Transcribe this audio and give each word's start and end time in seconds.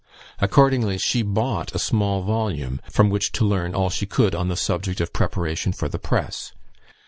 Accordingly 0.39 0.97
she 0.97 1.21
bought 1.21 1.75
a 1.75 1.77
small 1.77 2.23
volume, 2.23 2.81
from 2.89 3.11
which 3.11 3.31
to 3.33 3.45
learn 3.45 3.75
all 3.75 3.91
she 3.91 4.07
could 4.07 4.33
on 4.33 4.47
the 4.47 4.57
subject 4.57 4.99
of 4.99 5.13
preparation 5.13 5.71
for 5.73 5.87
the 5.87 5.99
press. 5.99 6.53